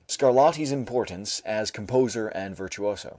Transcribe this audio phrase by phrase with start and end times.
[0.07, 3.09] Scarlatti's Importance as Composer and Virtuoso.